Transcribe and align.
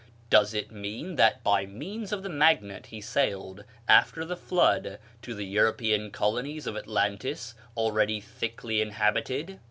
Does 0.31 0.55
it 0.55 0.71
mean 0.71 1.15
that 1.17 1.43
by 1.43 1.67
means 1.67 2.11
of 2.11 2.23
the 2.23 2.27
magnet 2.29 2.87
he 2.87 3.01
sailed, 3.01 3.63
after 3.87 4.25
the 4.25 4.35
Flood, 4.35 4.97
to 5.21 5.35
the 5.35 5.45
European 5.45 6.09
colonies 6.09 6.65
of 6.65 6.75
Atlantis, 6.75 7.53
already 7.77 8.19
thickly 8.19 8.81
inhabited? 8.81 9.59